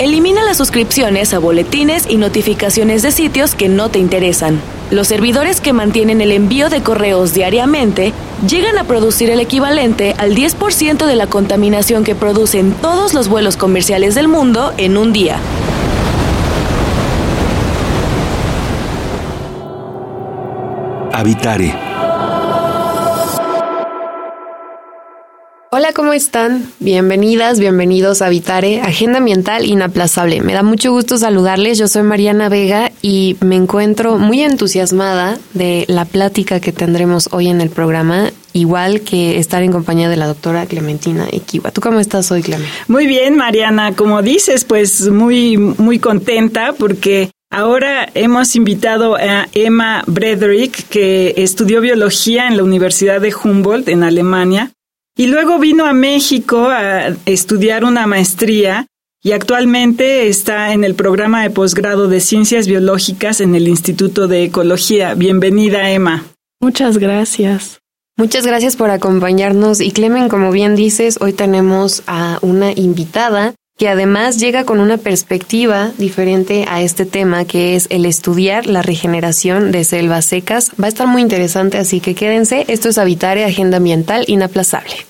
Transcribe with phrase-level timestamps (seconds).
[0.00, 4.58] Elimina las suscripciones a boletines y notificaciones de sitios que no te interesan.
[4.90, 8.14] Los servidores que mantienen el envío de correos diariamente
[8.48, 13.58] llegan a producir el equivalente al 10% de la contaminación que producen todos los vuelos
[13.58, 15.38] comerciales del mundo en un día.
[21.12, 21.89] Habitare
[25.72, 26.68] Hola, ¿cómo están?
[26.80, 30.40] Bienvenidas, bienvenidos a Vitare, Agenda Ambiental Inaplazable.
[30.40, 31.78] Me da mucho gusto saludarles.
[31.78, 37.46] Yo soy Mariana Vega y me encuentro muy entusiasmada de la plática que tendremos hoy
[37.46, 41.70] en el programa, igual que estar en compañía de la doctora Clementina Equiva.
[41.70, 42.66] ¿Tú cómo estás hoy, Clemen?
[42.88, 43.94] Muy bien, Mariana.
[43.94, 51.80] Como dices, pues muy, muy contenta porque Ahora hemos invitado a Emma Brederick, que estudió
[51.80, 54.70] biología en la Universidad de Humboldt en Alemania
[55.20, 58.86] y luego vino a México a estudiar una maestría
[59.22, 64.44] y actualmente está en el programa de posgrado de Ciencias Biológicas en el Instituto de
[64.44, 65.12] Ecología.
[65.12, 66.24] Bienvenida, Emma.
[66.58, 67.80] Muchas gracias.
[68.16, 73.90] Muchas gracias por acompañarnos y Clemen, como bien dices, hoy tenemos a una invitada que
[73.90, 79.70] además llega con una perspectiva diferente a este tema, que es el estudiar la regeneración
[79.70, 80.70] de selvas secas.
[80.82, 82.64] Va a estar muy interesante, así que quédense.
[82.68, 85.09] Esto es Habitare Agenda Ambiental Inaplazable.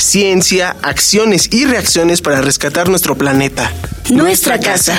[0.00, 3.70] Ciencia, acciones y reacciones para rescatar nuestro planeta.
[4.08, 4.98] Nuestra, casa.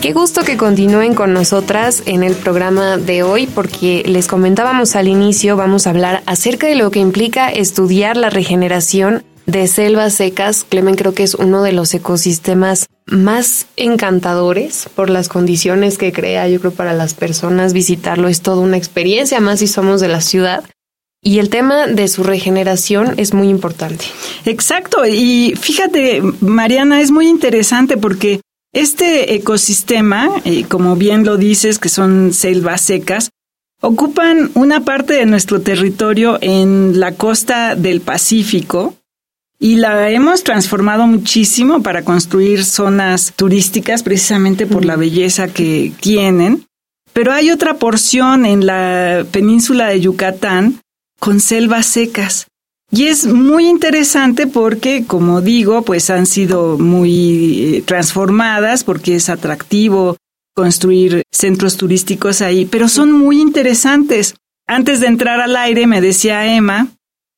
[0.00, 5.08] Qué gusto que continúen con nosotras en el programa de hoy porque les comentábamos al
[5.08, 10.64] inicio, vamos a hablar acerca de lo que implica estudiar la regeneración de selvas secas.
[10.64, 16.48] Clemen creo que es uno de los ecosistemas más encantadores por las condiciones que crea.
[16.48, 20.22] Yo creo para las personas visitarlo es toda una experiencia, más si somos de la
[20.22, 20.64] ciudad.
[21.26, 24.04] Y el tema de su regeneración es muy importante.
[24.44, 25.04] Exacto.
[25.04, 28.40] Y fíjate, Mariana, es muy interesante porque
[28.72, 30.30] este ecosistema,
[30.68, 33.30] como bien lo dices, que son selvas secas,
[33.82, 38.94] ocupan una parte de nuestro territorio en la costa del Pacífico,
[39.58, 46.66] y la hemos transformado muchísimo para construir zonas turísticas precisamente por la belleza que tienen.
[47.12, 50.80] Pero hay otra porción en la península de Yucatán
[51.26, 52.46] con selvas secas.
[52.88, 59.28] Y es muy interesante porque, como digo, pues han sido muy eh, transformadas porque es
[59.28, 60.16] atractivo
[60.54, 64.36] construir centros turísticos ahí, pero son muy interesantes.
[64.68, 66.86] Antes de entrar al aire me decía Emma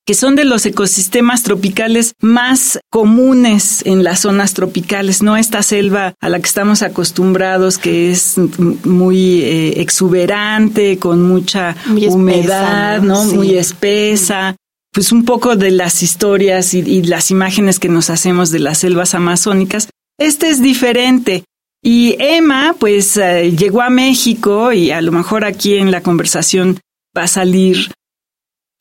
[0.05, 6.15] que son de los ecosistemas tropicales más comunes en las zonas tropicales, no esta selva
[6.19, 8.37] a la que estamos acostumbrados, que es
[8.85, 11.75] muy eh, exuberante, con mucha
[12.09, 13.23] humedad, ¿no?
[13.25, 14.55] Muy espesa.
[14.91, 19.13] Pues un poco de las historias y, las imágenes que nos hacemos de las selvas
[19.13, 19.89] amazónicas.
[20.17, 21.43] Este es diferente.
[21.83, 26.79] Y Emma, pues eh, llegó a México y a lo mejor aquí en la conversación
[27.15, 27.91] va a salir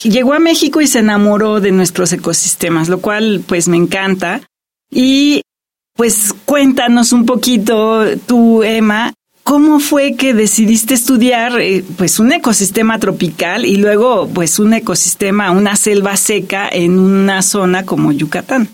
[0.03, 4.42] llegó a México y se enamoró de nuestros ecosistemas, lo cual pues me encanta.
[4.91, 5.42] Y
[5.94, 12.98] pues cuéntanos un poquito tú, Emma, ¿cómo fue que decidiste estudiar eh, pues un ecosistema
[12.98, 18.68] tropical y luego pues un ecosistema, una selva seca en una zona como Yucatán?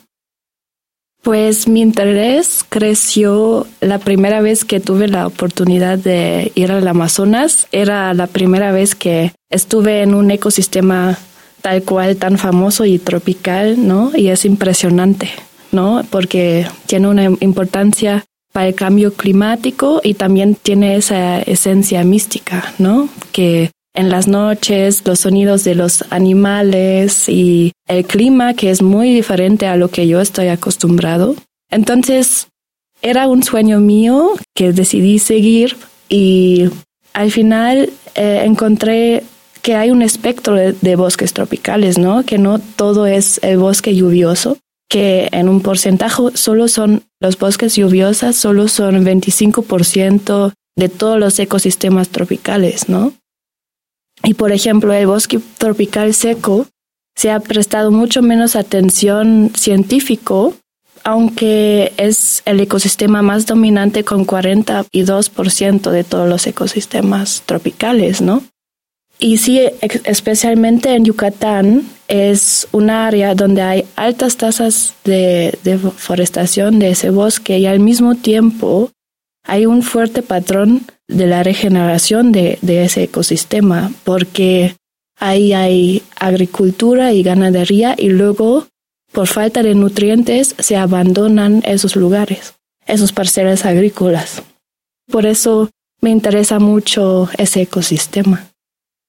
[1.25, 7.67] Pues mi interés creció la primera vez que tuve la oportunidad de ir al Amazonas.
[7.73, 11.19] Era la primera vez que estuve en un ecosistema
[11.62, 14.12] tal cual, tan famoso y tropical, ¿no?
[14.15, 15.31] Y es impresionante,
[15.73, 16.05] ¿no?
[16.11, 23.09] Porque tiene una importancia para el cambio climático y también tiene esa esencia mística, ¿no?
[23.32, 29.14] Que en las noches, los sonidos de los animales y el clima que es muy
[29.14, 31.37] diferente a lo que yo estoy acostumbrado.
[31.70, 32.49] Entonces,
[33.02, 35.76] era un sueño mío que decidí seguir
[36.08, 36.69] y
[37.12, 39.23] al final eh, encontré
[39.62, 42.23] que hay un espectro de, bosques tropicales, ¿no?
[42.25, 44.58] Que no todo es el bosque lluvioso,
[44.91, 51.38] que en un porcentaje solo son los bosques lluviosos, solo son 25% de todos los
[51.38, 53.14] ecosistemas tropicales, ¿no?
[54.25, 56.67] Y por ejemplo, el bosque tropical seco
[57.15, 60.55] se ha prestado mucho menos atención científico,
[61.05, 68.43] aunque es el ecosistema más dominante con 42% de todos los ecosistemas tropicales, ¿no?
[69.19, 69.61] Y sí,
[70.05, 77.59] especialmente en Yucatán, es un área donde hay altas tasas de deforestación de ese bosque
[77.59, 78.91] y al mismo tiempo
[79.44, 84.76] hay un fuerte patrón de la regeneración de, ese ecosistema, porque
[85.19, 88.67] ahí hay agricultura y ganadería y luego,
[89.12, 92.55] por falta de nutrientes, se abandonan esos lugares,
[92.87, 94.43] esos parcelas agrícolas.
[95.11, 95.70] Por eso
[96.00, 98.49] me interesa mucho ese ecosistema.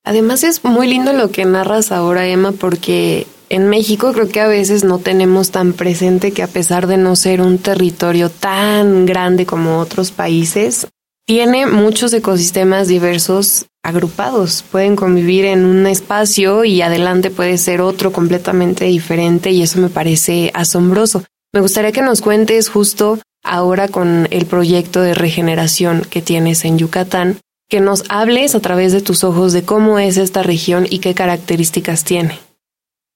[0.04, 4.48] Además es muy lindo lo que narras ahora, Emma, porque en México creo que a
[4.48, 9.46] veces no tenemos tan presente que a pesar de no ser un territorio tan grande
[9.46, 10.88] como otros países,
[11.28, 14.64] tiene muchos ecosistemas diversos agrupados.
[14.72, 19.90] Pueden convivir en un espacio y adelante puede ser otro completamente diferente y eso me
[19.90, 21.24] parece asombroso.
[21.54, 26.78] Me gustaría que nos cuentes justo ahora con el proyecto de regeneración que tienes en
[26.78, 27.38] Yucatán,
[27.70, 31.14] que nos hables a través de tus ojos de cómo es esta región y qué
[31.14, 32.40] características tiene.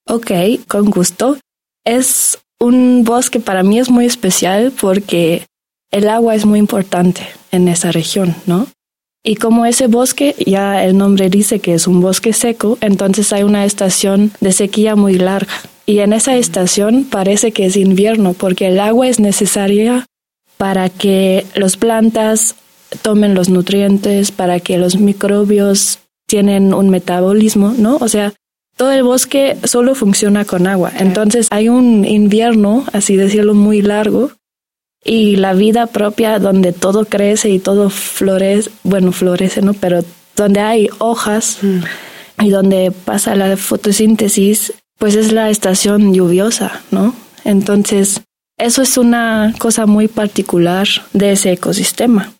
[0.09, 0.31] Ok,
[0.67, 1.37] con gusto.
[1.85, 5.45] Es un bosque para mí es muy especial porque
[5.91, 7.21] el agua es muy importante
[7.51, 8.65] en esa región, ¿no?
[9.23, 13.43] Y como ese bosque, ya el nombre dice que es un bosque seco, entonces hay
[13.43, 15.53] una estación de sequía muy larga.
[15.85, 20.07] Y en esa estación parece que es invierno porque el agua es necesaria
[20.57, 22.55] para que las plantas
[23.03, 27.97] tomen los nutrientes, para que los microbios tienen un metabolismo, ¿no?
[27.97, 28.33] O sea,
[28.79, 30.93] todo el bosque solo funciona con agua.
[30.97, 34.31] Entonces hay un invierno, así decirlo, muy largo
[35.03, 39.73] y la vida propia donde todo crece y todo florece, bueno, florece, ¿no?
[39.73, 40.05] Pero
[40.37, 42.45] donde hay hojas mm.
[42.45, 47.13] y donde pasa la fotosíntesis, pues es la estación lluviosa, ¿no?
[47.43, 48.21] Entonces,
[48.57, 52.31] eso es una cosa muy particular de ese ecosistema.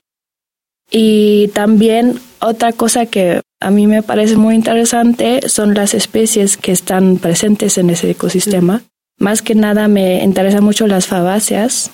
[0.89, 6.71] Y también otra cosa que a mí me parece muy interesante son las especies que
[6.71, 8.81] están presentes en ese ecosistema.
[9.17, 11.91] Más que nada me interesa mucho las fabáceas,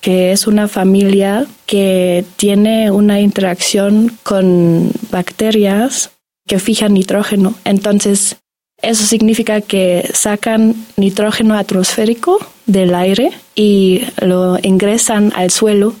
[0.00, 6.10] que es una familia que tiene una interacción con bacterias
[6.46, 7.54] que fijan nitrógeno.
[7.64, 8.36] Entonces,
[8.82, 15.94] eso significa que sacan nitrógeno atmosférico del aire y lo ingresan al suelo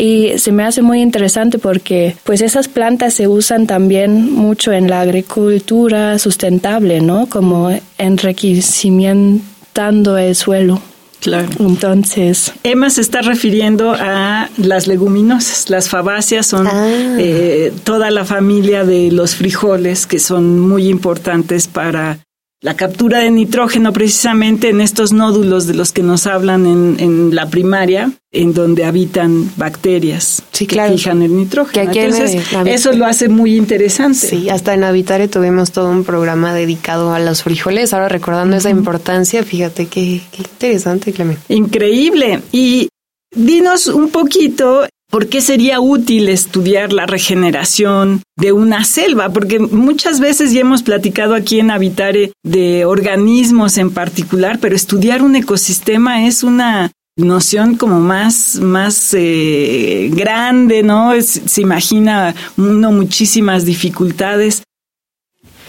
[0.00, 4.88] y se me hace muy interesante porque pues esas plantas se usan también mucho en
[4.88, 7.28] la agricultura sustentable, ¿no?
[7.28, 10.80] Como enriquecimiento el suelo.
[11.20, 11.48] Claro.
[11.58, 12.52] Entonces.
[12.62, 15.68] Emma se está refiriendo a las leguminosas.
[15.68, 16.88] Las fabáceas son ah.
[17.18, 22.20] eh, toda la familia de los frijoles que son muy importantes para
[22.62, 27.48] la captura de nitrógeno precisamente en estos nódulos de los que nos hablan en, la
[27.48, 31.90] primaria, en donde habitan bacterias que fijan el nitrógeno.
[31.90, 32.36] Entonces,
[32.66, 34.28] eso lo hace muy interesante.
[34.28, 37.94] Sí, hasta en Habitare tuvimos todo un programa dedicado a los frijoles.
[37.94, 41.42] Ahora recordando esa importancia, fíjate qué, qué interesante, Clemente.
[41.48, 42.42] Increíble.
[42.52, 42.90] Y
[43.34, 49.30] dinos un poquito ¿Por qué sería útil estudiar la regeneración de una selva?
[49.30, 55.22] Porque muchas veces ya hemos platicado aquí en Habitare de organismos en particular, pero estudiar
[55.22, 61.12] un ecosistema es una noción como más, más eh, grande, ¿no?
[61.20, 64.62] se imagina uno muchísimas dificultades.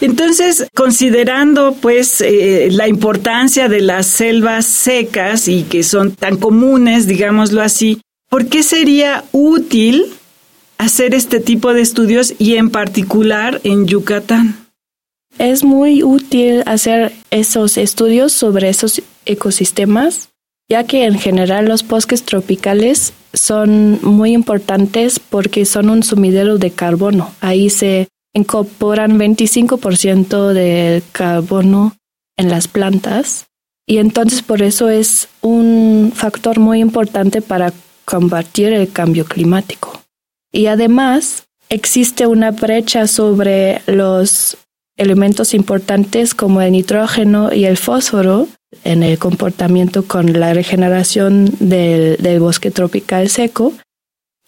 [0.01, 7.05] Entonces, considerando pues eh, la importancia de las selvas secas y que son tan comunes,
[7.05, 10.05] digámoslo así, ¿Por qué sería útil
[10.77, 14.67] hacer este tipo de estudios y en particular en Yucatán?
[15.37, 20.29] Es muy útil hacer esos estudios sobre esos ecosistemas,
[20.69, 26.71] ya que en general los bosques tropicales son muy importantes porque son un sumidero de
[26.71, 27.33] carbono.
[27.41, 31.97] Ahí se incorporan 25% del carbono
[32.37, 33.47] en las plantas
[33.85, 37.73] y entonces por eso es un factor muy importante para
[38.05, 40.01] combatir el cambio climático.
[40.51, 44.57] Y además, existe una brecha sobre los
[44.97, 48.47] elementos importantes como el nitrógeno y el fósforo
[48.83, 53.73] en el comportamiento con la regeneración del, del bosque tropical seco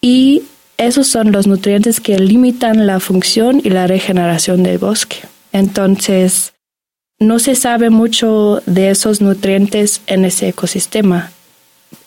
[0.02, 0.44] y
[0.78, 5.18] esos son los nutrientes que limitan la función y la regeneración del bosque.
[5.52, 6.54] Entonces,
[7.20, 11.32] no se sabe mucho de esos nutrientes en ese ecosistema.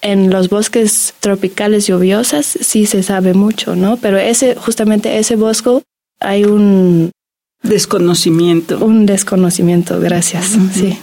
[0.02, 3.96] En los bosques tropicales lluviosos sí se sabe mucho, ¿no?
[3.96, 5.82] Pero ese, justamente ese bosque
[6.20, 7.10] hay un
[7.62, 8.84] desconocimiento.
[8.84, 10.56] Un desconocimiento, gracias.
[10.72, 10.98] Sí.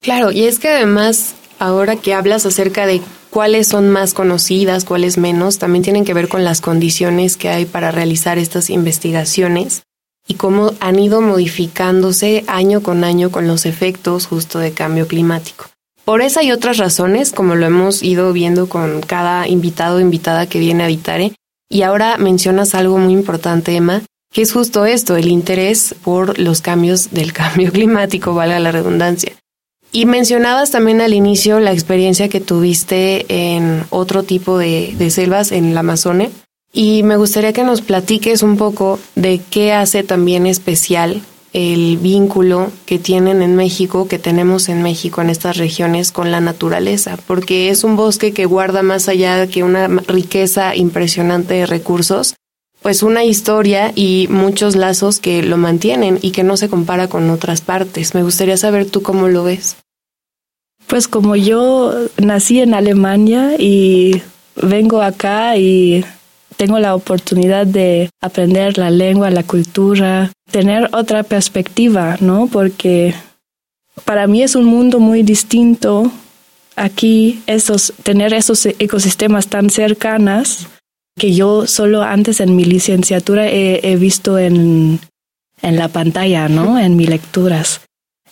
[0.00, 3.00] Claro, y es que además, ahora que hablas acerca de
[3.30, 7.64] cuáles son más conocidas, cuáles menos, también tienen que ver con las condiciones que hay
[7.64, 9.82] para realizar estas investigaciones
[10.28, 15.66] y cómo han ido modificándose año con año con los efectos justo de cambio climático.
[16.04, 20.46] Por esa y otras razones, como lo hemos ido viendo con cada invitado o invitada
[20.46, 21.32] que viene a Habitare,
[21.70, 26.60] y ahora mencionas algo muy importante, Emma, que es justo esto, el interés por los
[26.60, 29.32] cambios del cambio climático, valga la redundancia.
[29.92, 35.66] Y mencionabas también al inicio la experiencia que tuviste en otro tipo de, selvas en
[35.66, 36.30] el Amazonia.
[36.72, 41.22] Y me gustaría que nos platiques un poco de qué hace también especial
[41.54, 46.40] el vínculo que tienen en México, que tenemos en México, en estas regiones, con la
[46.40, 52.34] naturaleza, porque es un bosque que guarda más allá que una riqueza impresionante de recursos,
[52.82, 57.30] pues una historia y muchos lazos que lo mantienen y que no se compara con
[57.30, 58.14] otras partes.
[58.14, 59.76] Me gustaría saber tú cómo lo ves.
[60.88, 64.22] Pues como yo nací en Alemania y
[64.56, 66.04] vengo acá y
[66.56, 72.46] tengo la oportunidad de aprender la lengua, la cultura, tener otra perspectiva, ¿no?
[72.46, 73.12] Porque
[74.04, 76.12] para mí es un mundo muy distinto
[76.76, 80.68] aquí, esos, tener esos ecosistemas tan cercanos
[81.18, 85.00] que yo solo antes en mi licenciatura he, visto en,
[85.60, 86.78] en la pantalla, ¿no?
[86.78, 87.80] En mis lecturas.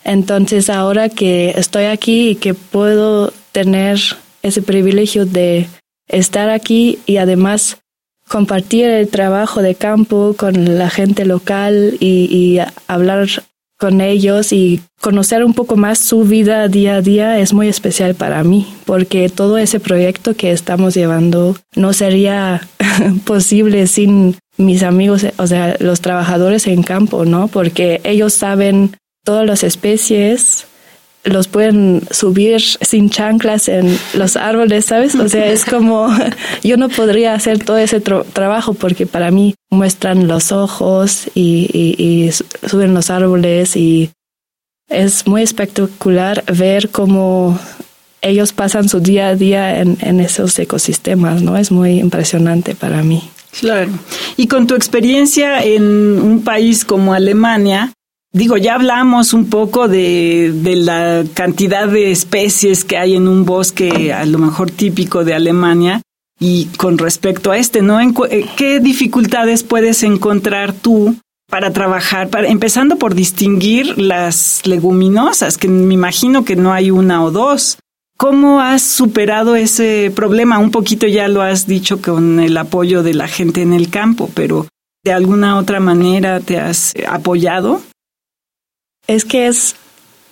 [0.05, 3.99] Entonces ahora que estoy aquí y que puedo tener
[4.45, 5.67] ese privilegio de
[6.07, 7.79] estar aquí y además
[8.33, 12.59] compartir el trabajo de campo con la gente local y,
[12.89, 13.29] hablar
[13.79, 18.15] con ellos y conocer un poco más su vida día a día es muy especial
[18.15, 22.67] para mí, porque todo ese proyecto que estamos llevando no sería
[23.25, 27.49] posible sin mis amigos, o sea, los trabajadores en campo, ¿no?
[27.49, 30.69] Porque ellos saben todas las especies,
[31.25, 35.15] los pueden subir sin chanclas en los árboles, ¿sabes?
[35.15, 36.09] O sea, es como
[36.65, 42.31] yo no podría hacer todo ese trabajo porque para mí muestran los ojos y,
[42.67, 44.11] suben los árboles y
[44.89, 47.59] es muy espectacular ver cómo
[48.21, 51.57] ellos pasan su día a día en, en esos ecosistemas, ¿no?
[51.57, 53.23] Es muy impresionante para mí.
[53.61, 53.91] Claro.
[54.37, 57.93] Y con tu experiencia en un país como Alemania,
[58.35, 63.45] Digo, ya hablamos un poco de, de, la cantidad de especies que hay en un
[63.45, 66.01] bosque, a lo mejor típico de Alemania,
[66.41, 68.01] y con respecto a este, ¿no?
[68.01, 71.15] Eh, ¿Qué dificultades puedes encontrar tú
[71.49, 77.31] para trabajar, empezando por distinguir las leguminosas, que me imagino que no hay una o
[77.31, 77.79] dos?
[78.17, 80.59] ¿Cómo has superado ese problema?
[80.59, 84.31] Un poquito ya lo has dicho con el apoyo de la gente en el campo,
[84.33, 84.67] pero
[85.05, 87.83] ¿de alguna otra manera te has apoyado?
[89.07, 89.77] Es que es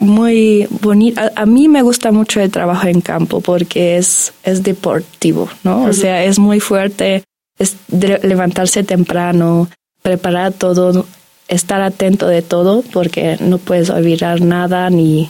[0.00, 1.20] muy bonito.
[1.36, 5.84] A, mí me gusta mucho el trabajo en campo porque es, es deportivo, ¿no?
[5.84, 7.22] O sea, es muy fuerte,
[7.58, 9.68] es levantarse temprano,
[10.02, 11.06] preparar todo,
[11.48, 15.28] estar atento de todo porque no puedes olvidar nada ni,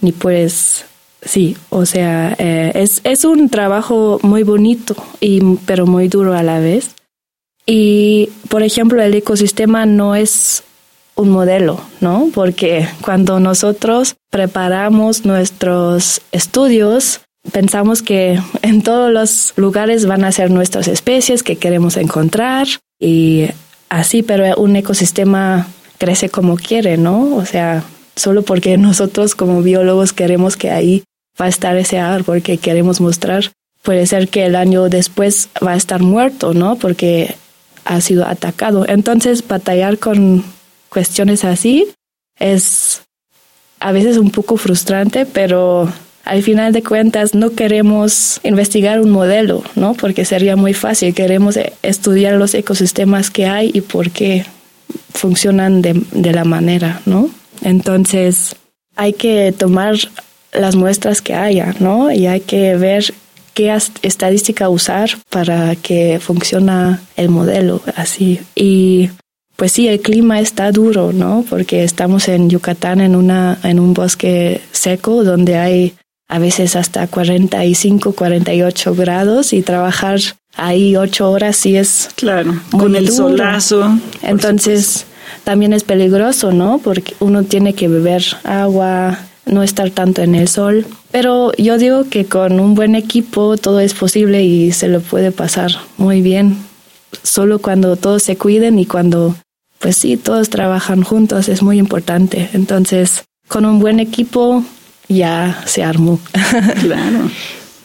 [0.00, 0.84] ni puedes,
[1.22, 6.42] sí, o sea, eh, es, es un trabajo muy bonito y, pero muy duro a
[6.42, 6.90] la vez.
[7.64, 10.64] Y, por ejemplo, el ecosistema no es
[11.14, 12.30] un modelo, ¿no?
[12.34, 20.50] Porque cuando nosotros preparamos nuestros estudios, pensamos que en todos los lugares van a ser
[20.50, 22.66] nuestras especies que queremos encontrar
[23.00, 23.48] y
[23.88, 25.66] así, pero un ecosistema
[25.98, 27.36] crece como quiere, ¿no?
[27.36, 27.84] O sea,
[28.16, 31.04] solo porque nosotros como biólogos queremos que ahí
[31.40, 33.52] va a estar ese árbol que queremos mostrar,
[33.82, 36.76] puede ser que el año después va a estar muerto, ¿no?
[36.76, 37.36] Porque
[37.84, 38.84] ha sido atacado.
[38.88, 40.44] Entonces, batallar con
[40.92, 41.88] cuestiones así
[42.38, 43.02] es
[43.80, 45.90] a veces un poco frustrante, pero
[46.24, 49.94] al final de cuentas no queremos investigar un modelo, ¿no?
[49.94, 51.14] Porque sería muy fácil.
[51.14, 54.44] Queremos estudiar los ecosistemas que hay y por qué
[55.14, 57.28] funcionan de, de la manera, ¿no?
[57.62, 58.54] Entonces
[58.94, 59.96] hay que tomar
[60.52, 62.12] las muestras que haya, ¿no?
[62.12, 63.12] Y hay que ver
[63.54, 68.40] qué estadística usar para que funcione el modelo así.
[68.54, 69.10] Y
[69.62, 71.44] pues sí, el clima está duro, ¿no?
[71.48, 75.94] Porque estamos en Yucatán en, una, en un bosque seco donde hay
[76.26, 80.18] a veces hasta 45, 48 grados y trabajar
[80.56, 85.06] ahí ocho horas sí es claro con el solazo entonces
[85.44, 86.80] también es peligroso, ¿no?
[86.82, 89.16] Porque uno tiene que beber agua,
[89.46, 90.86] no estar tanto en el sol.
[91.12, 95.30] Pero yo digo que con un buen equipo todo es posible y se lo puede
[95.30, 96.56] pasar muy bien.
[97.22, 99.36] Solo cuando todos se cuiden y cuando,
[99.82, 102.48] pues sí, todos trabajan juntos es muy importante.
[102.52, 104.64] Entonces, con un buen equipo
[105.08, 106.18] ya se armó.
[106.80, 107.30] Claro.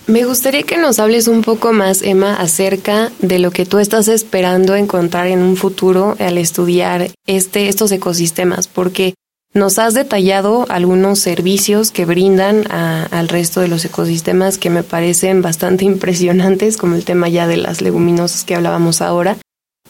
[0.05, 4.07] Me gustaría que nos hables un poco más, Emma, acerca de lo que tú estás
[4.07, 9.15] esperando encontrar en un futuro al estudiar este, estos ecosistemas, porque
[9.53, 15.41] nos has detallado algunos servicios que brindan al resto de los ecosistemas que me parecen
[15.41, 19.37] bastante impresionantes, como el tema ya de las leguminosas que hablábamos ahora.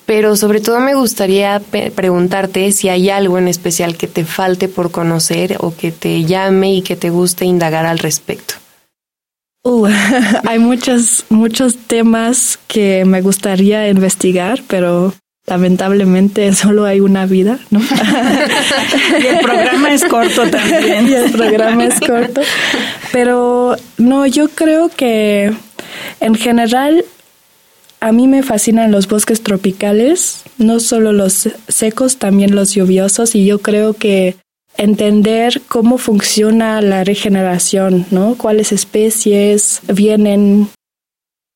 [0.07, 1.61] Pero sobre todo me gustaría
[1.93, 6.75] preguntarte si hay algo en especial que te falte por conocer o que te llame
[6.75, 8.55] y que te guste indagar al respecto.
[9.63, 9.87] Uh,
[10.45, 15.13] hay muchos, muchos temas que me gustaría investigar, pero
[15.45, 17.81] lamentablemente solo hay una vida, ¿no?
[19.21, 21.09] y el programa es corto también.
[21.09, 22.39] y el programa es corto.
[23.11, 25.53] Pero no, yo creo que
[26.21, 27.03] en general
[27.99, 33.45] a mí me fascinan los bosques tropicales, no solo los secos, también los lluviosos, y
[33.45, 34.35] yo creo que
[34.77, 38.35] entender cómo funciona la regeneración, ¿no?
[38.35, 40.69] Cuáles especies vienen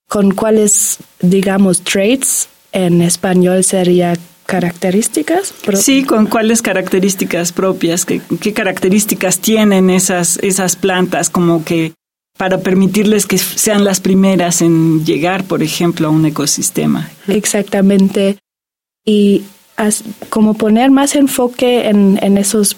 [0.07, 5.53] con cuáles, digamos, traits, en español sería características.
[5.75, 8.21] Sí, con cuáles características propias, qué,
[8.53, 11.93] características tienen esas, esas plantas, como que
[12.41, 17.07] para permitirles que sean las primeras en llegar, por ejemplo, a un ecosistema.
[17.27, 18.39] Exactamente.
[19.05, 19.43] Y
[20.31, 22.77] como poner más enfoque en, en esos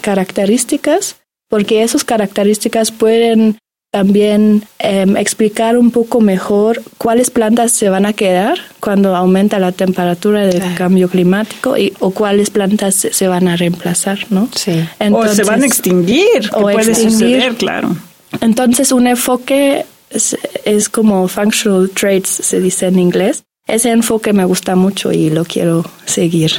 [0.00, 3.58] características, porque esas características pueden
[3.92, 9.70] también em, explicar un poco mejor cuáles plantas se van a quedar cuando aumenta la
[9.70, 14.48] temperatura del cambio climático y, o cuáles plantas se, van a reemplazar, ¿no?
[14.52, 14.84] Sí.
[15.12, 17.94] o se van a extinguir, o puede suceder, claro.
[18.40, 23.44] Entonces, un enfoque es, es, como functional traits, se dice en inglés.
[23.66, 26.52] Ese enfoque me gusta mucho y lo quiero seguir.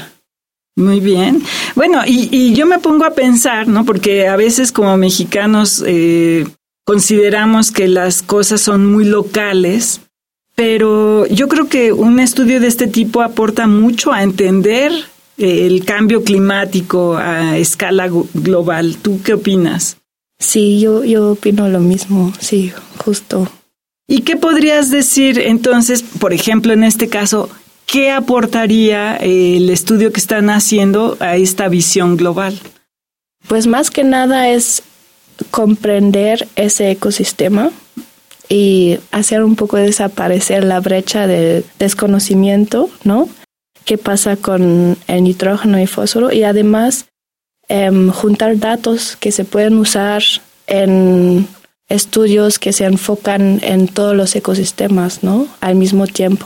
[0.76, 1.42] Muy bien.
[1.76, 3.84] Bueno, y, y, yo me pongo a pensar, ¿no?
[3.86, 6.46] Porque a veces como mexicanos eh,
[6.86, 10.02] consideramos que las cosas son muy locales,
[10.56, 14.92] pero yo creo que un estudio de este tipo aporta mucho a entender
[15.38, 18.98] eh, el cambio climático a escala global.
[19.02, 19.98] ¿Tú qué opinas?
[20.40, 23.50] Sí, yo, yo opino lo mismo, sí, justo.
[24.08, 27.50] ¿Y qué podrías decir entonces, por ejemplo, en este caso,
[27.86, 32.60] ¿qué aportaría el estudio que están haciendo a esta visión global?
[33.48, 34.84] Pues más que nada es
[35.52, 37.72] comprender ese ecosistema
[38.50, 43.28] y hacer un poco desaparecer la brecha del desconocimiento, ¿no?
[43.86, 46.32] ¿Qué pasa con el nitrógeno y fósforo?
[46.32, 47.06] Y además
[47.68, 50.24] em, juntar datos que se pueden usar
[50.68, 51.48] en
[51.90, 55.48] estudios que se enfocan en todos los ecosistemas, ¿no?
[55.62, 56.46] Al mismo tiempo.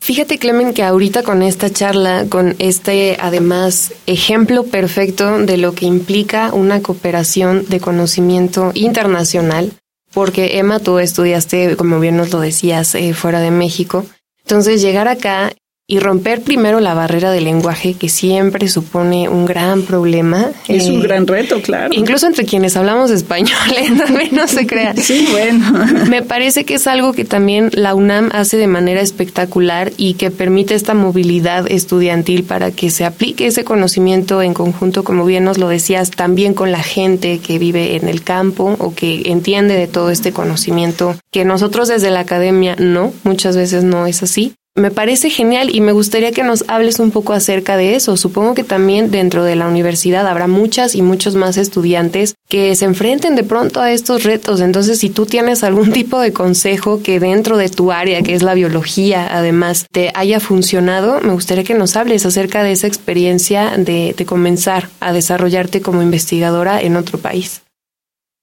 [0.00, 5.86] Fíjate, Clemen, que ahorita con esta charla, con este además ejemplo perfecto de lo que
[5.86, 9.72] implica una cooperación de conocimiento internacional,
[10.12, 14.04] porque Emma, tú estudiaste, como bien nos lo decías, eh, fuera de México.
[14.44, 15.52] Entonces, llegar acá
[15.92, 20.48] y romper primero la barrera del lenguaje que siempre supone un gran problema.
[20.66, 21.90] Es un eh, gran reto, claro.
[21.92, 23.92] Incluso entre quienes hablamos español, ¿eh?
[23.98, 24.94] también no se crea.
[24.96, 25.84] Sí, bueno.
[26.08, 30.30] Me parece que es algo que también la UNAM hace de manera espectacular y que
[30.30, 35.58] permite esta movilidad estudiantil para que se aplique ese conocimiento en conjunto, como bien nos
[35.58, 39.88] lo decías, también con la gente que vive en el campo o que entiende de
[39.88, 44.54] todo este conocimiento que nosotros desde la academia no, muchas veces no es así.
[44.74, 48.16] Me parece genial y me gustaría que nos hables un poco acerca de eso.
[48.16, 52.86] Supongo que también dentro de la universidad habrá muchas y muchos más estudiantes que se
[52.86, 54.62] enfrenten de pronto a estos retos.
[54.62, 58.42] Entonces, si tú tienes algún tipo de consejo que dentro de tu área, que es
[58.42, 63.76] la biología, además, te haya funcionado, me gustaría que nos hables acerca de esa experiencia
[63.76, 67.60] de, de comenzar a desarrollarte como investigadora en otro país.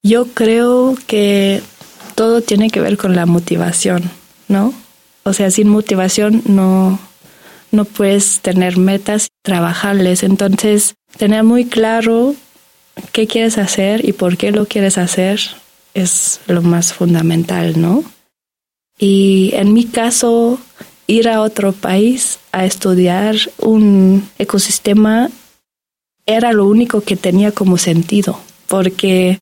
[0.04, 1.60] Yo creo que
[2.14, 4.12] todo tiene que ver con la motivación,
[4.46, 4.72] ¿no?
[5.22, 6.98] O sea, sin motivación no,
[7.70, 10.22] no puedes tener metas, trabajarles.
[10.22, 12.34] Entonces, tener muy claro
[13.12, 15.40] qué quieres hacer y por qué lo quieres hacer
[15.94, 18.04] es lo más fundamental, ¿no?
[18.98, 20.60] Y en mi caso,
[21.06, 25.30] ir a otro país a estudiar un ecosistema
[26.26, 29.38] era lo único que tenía como sentido, porque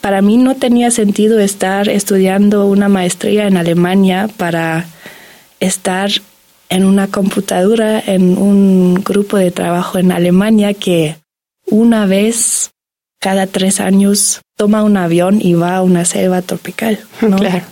[0.00, 4.86] para mí no tenía sentido estar estudiando una maestría en Alemania para
[5.60, 6.10] estar
[6.68, 11.16] en una computadora en un grupo de trabajo en Alemania que
[11.66, 12.70] una vez
[13.20, 16.98] cada tres años toma un avión y va a una selva tropical.
[17.20, 17.36] ¿no?
[17.36, 17.62] Claro.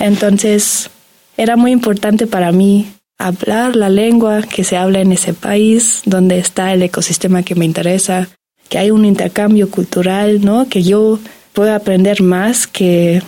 [0.00, 0.90] Entonces
[1.36, 6.38] era muy importante para mí hablar la lengua que se habla en ese país, donde
[6.38, 8.28] está el ecosistema que me interesa,
[8.68, 10.68] que hay un intercambio cultural, ¿no?
[10.68, 11.18] Que yo
[11.52, 13.22] pueda aprender más que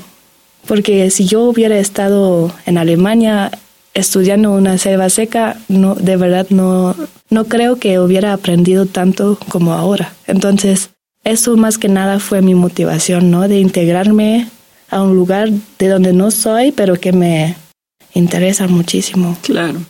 [0.67, 3.51] porque si yo hubiera estado en Alemania
[3.95, 6.95] estudiando una selva seca, no de verdad no
[7.31, 10.13] no creo que hubiera aprendido tanto como ahora.
[10.27, 10.91] Entonces,
[11.25, 13.49] eso más que nada fue mi motivación, ¿no?
[13.49, 14.49] De integrarme
[14.91, 17.57] a un lugar de donde no soy, pero que me
[18.13, 19.37] interesa muchísimo.
[19.43, 19.81] Claro.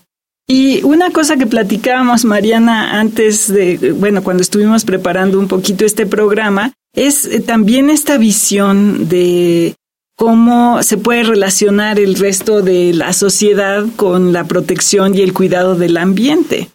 [0.46, 6.06] Y una cosa que platicábamos, Mariana, antes de, bueno, cuando estuvimos preparando un poquito este
[6.06, 9.74] programa, es eh, también esta visión de
[10.16, 15.74] cómo se puede relacionar el resto de la sociedad con la protección y el cuidado
[15.74, 16.70] del ambiente.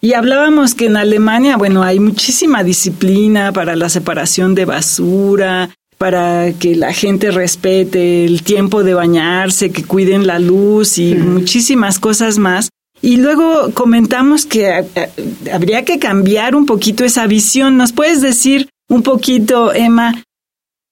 [0.00, 6.52] Y hablábamos que en Alemania, bueno, hay muchísima disciplina para la separación de basura, para
[6.52, 12.38] que la gente respete el tiempo de bañarse, que cuiden la luz y muchísimas cosas
[12.38, 12.70] más.
[13.02, 15.10] Y luego comentamos que eh, eh,
[15.52, 17.76] habría que cambiar un poquito esa visión.
[17.76, 20.22] ¿Nos puedes decir un poquito, Emma,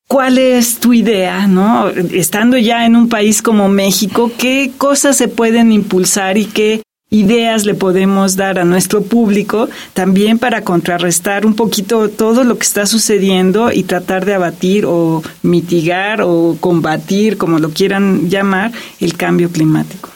[0.09, 1.89] cuál es tu idea, no?
[1.89, 7.65] Estando ya en un país como México, ¿qué cosas se pueden impulsar y qué ideas
[7.65, 12.85] le podemos dar a nuestro público también para contrarrestar un poquito todo lo que está
[12.87, 19.51] sucediendo y tratar de abatir o mitigar o combatir, como lo quieran llamar, el cambio
[19.51, 20.11] climático.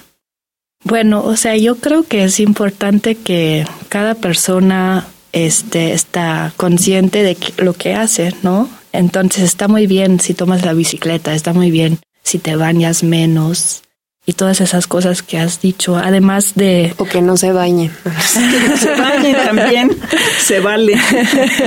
[0.82, 7.36] Bueno, o sea, yo creo que es importante que cada persona este, está consciente de
[7.58, 8.68] lo que hace, ¿no?
[8.92, 13.82] Entonces está muy bien si tomas la bicicleta, está muy bien si te bañas menos,
[14.26, 16.94] y todas esas cosas que has dicho, además de...
[16.98, 17.90] O que no se bañe.
[18.78, 19.90] se bañe también,
[20.38, 20.94] se vale.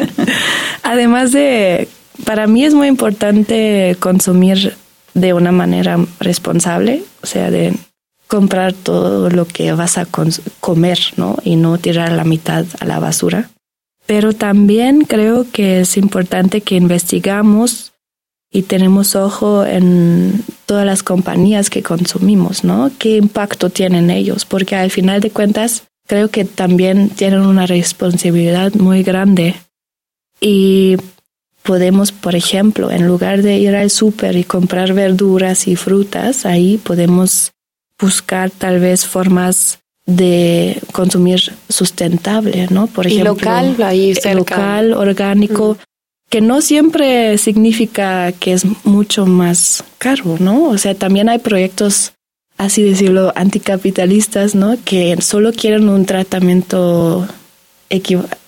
[0.83, 1.87] además de,
[2.25, 4.75] para mí es muy importante consumir
[5.13, 7.73] de una manera responsable, o sea, de
[8.27, 10.05] comprar todo lo que vas a
[10.59, 11.37] comer, ¿no?
[11.43, 13.49] Y no tirar la mitad a la basura.
[14.05, 17.93] Pero también creo que es importante que investigamos
[18.51, 22.91] y tenemos ojo en todas las compañías que consumimos, ¿no?
[22.99, 24.45] ¿Qué impacto tienen ellos?
[24.45, 29.55] Porque al final de cuentas creo que también tienen una responsabilidad muy grande
[30.39, 30.97] y
[31.63, 36.77] podemos, por ejemplo, en lugar de ir al súper y comprar verduras y frutas, ahí
[36.77, 37.53] podemos
[37.99, 42.87] buscar tal vez formas de consumir sustentable, ¿no?
[42.87, 44.35] Por ejemplo, y local, ahí cerca.
[44.35, 45.77] local, orgánico
[46.33, 50.63] que no siempre significa que es mucho más caro, ¿no?
[50.63, 52.13] O sea, también hay proyectos,
[52.57, 54.75] así decirlo, anticapitalistas, ¿no?
[54.83, 57.27] Que solo quieren un tratamiento,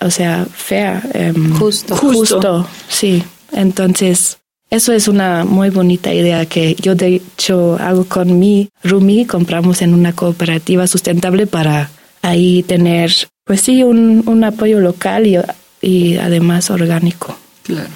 [0.02, 1.04] o sea, fea.
[1.14, 1.96] Em, justo.
[1.96, 3.22] Justo, sí.
[3.52, 4.40] Entonces,
[4.76, 9.82] eso es una muy bonita idea que yo de hecho hago con mi Rumi, compramos
[9.82, 11.90] en una cooperativa sustentable para
[12.22, 13.12] ahí tener,
[13.46, 15.38] pues sí, un, un apoyo local y,
[15.82, 17.38] y además orgánico.
[17.66, 17.90] Claro.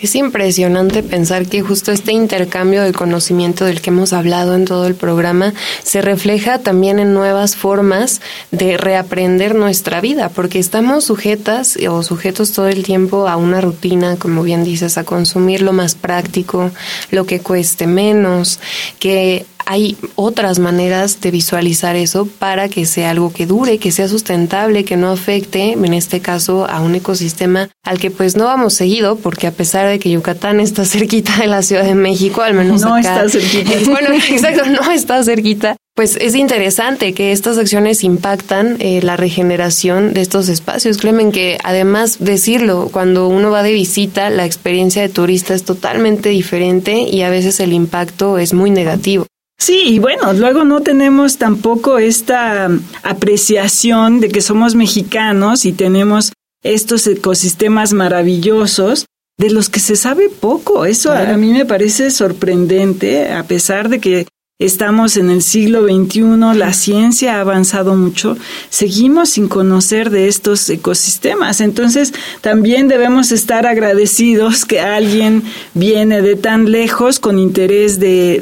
[0.00, 4.86] Es impresionante pensar que justo este intercambio de conocimiento del que hemos hablado en todo
[4.86, 5.52] el programa
[5.84, 8.20] se refleja también en nuevas formas
[8.50, 14.16] de reaprender nuestra vida, porque estamos sujetas o sujetos todo el tiempo a una rutina,
[14.16, 16.72] como bien dices, a consumir lo más práctico,
[17.10, 18.58] lo que cueste menos,
[18.98, 24.08] que hay otras maneras de visualizar eso para que sea algo que dure, que sea
[24.08, 28.74] sustentable, que no afecte, en este caso, a un ecosistema al que pues no vamos
[28.74, 32.54] seguido, porque a pesar de que Yucatán está cerquita de la Ciudad de México, al
[32.54, 33.72] menos no está cerquita.
[33.92, 35.76] Bueno, exacto, no está cerquita.
[35.94, 40.96] Pues es interesante que estas acciones impactan eh, la regeneración de estos espacios.
[40.96, 46.30] Clemen, que además decirlo, cuando uno va de visita, la experiencia de turista es totalmente
[46.30, 49.26] diferente y a veces el impacto es muy negativo.
[49.62, 52.68] Sí, y bueno, luego no tenemos tampoco esta
[53.04, 56.32] apreciación de que somos mexicanos y tenemos
[56.64, 59.06] estos ecosistemas maravillosos
[59.38, 60.84] de los que se sabe poco.
[60.84, 64.26] Eso a mí me parece sorprendente, a pesar de que
[64.64, 68.36] Estamos en el siglo XXI, la ciencia ha avanzado mucho,
[68.70, 71.60] seguimos sin conocer de estos ecosistemas.
[71.60, 75.42] Entonces, también debemos estar agradecidos que alguien
[75.74, 78.40] viene de tan lejos con interés de,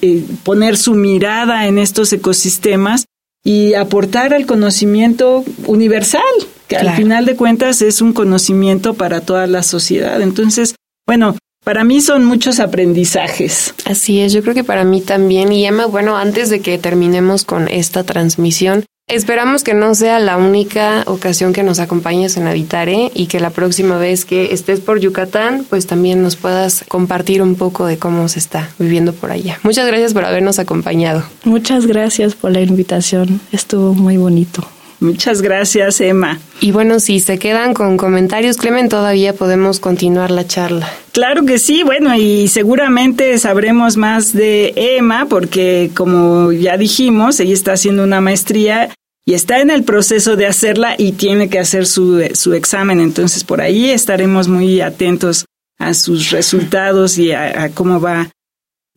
[0.00, 3.06] eh, poner su mirada en estos ecosistemas
[3.44, 6.22] y aportar al conocimiento universal,
[6.66, 10.20] que al final de cuentas es un conocimiento para toda la sociedad.
[10.20, 10.74] Entonces,
[11.06, 13.74] bueno, para mí son muchos aprendizajes.
[13.84, 15.52] Así es, yo creo que para mí también.
[15.52, 20.38] Y Emma, bueno, antes de que terminemos con esta transmisión, Esperamos que no sea la
[20.38, 25.00] única ocasión que nos acompañes en Habitare y que la próxima vez que estés por
[25.00, 29.58] Yucatán, pues también nos puedas compartir un poco de cómo se está viviendo por allá.
[29.64, 31.24] Muchas gracias por habernos acompañado.
[31.44, 33.40] Muchas gracias por la invitación.
[33.50, 34.66] Estuvo muy bonito.
[35.02, 36.38] Muchas gracias, Emma.
[36.60, 40.88] Y bueno, si se quedan con comentarios, Clemen, todavía podemos continuar la charla.
[41.10, 47.52] Claro que sí, bueno, y seguramente sabremos más de Emma, porque como ya dijimos, ella
[47.52, 48.94] está haciendo una maestría
[49.26, 53.00] y está en el proceso de hacerla y tiene que hacer su, su examen.
[53.00, 55.46] Entonces, por ahí estaremos muy atentos
[55.80, 58.30] a sus resultados y a, a cómo va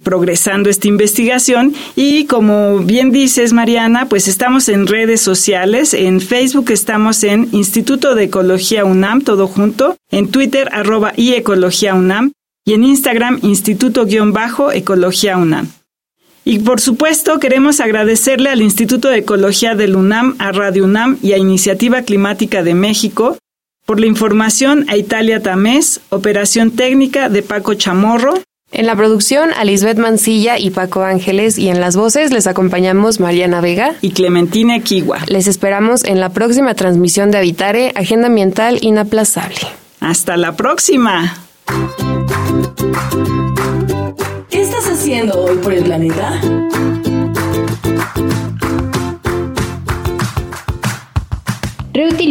[0.03, 6.71] progresando esta investigación y como bien dices Mariana, pues estamos en redes sociales, en Facebook
[6.71, 12.33] estamos en Instituto de Ecología UNAM, todo junto, en Twitter arroba y Ecología UNAM
[12.65, 15.69] y en Instagram Instituto-Ecología UNAM.
[16.43, 21.33] Y por supuesto queremos agradecerle al Instituto de Ecología del UNAM, a Radio UNAM y
[21.33, 23.37] a Iniciativa Climática de México
[23.85, 28.33] por la información a Italia Tamés, operación técnica de Paco Chamorro,
[28.75, 33.19] en la producción, a Lisbeth Mancilla y Paco Ángeles, y en las voces les acompañamos
[33.19, 35.19] Mariana Vega y Clementina Kiwa.
[35.27, 39.57] Les esperamos en la próxima transmisión de Habitare, Agenda Ambiental Inaplazable.
[40.01, 41.37] Hasta la próxima.
[44.49, 46.41] ¿Qué estás haciendo hoy por el planeta?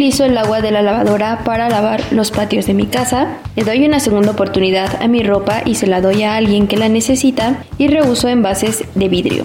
[0.05, 3.87] Reutilizo el agua de la lavadora para lavar los patios de mi casa, le doy
[3.87, 7.65] una segunda oportunidad a mi ropa y se la doy a alguien que la necesita
[7.79, 9.43] y reuso envases de vidrio.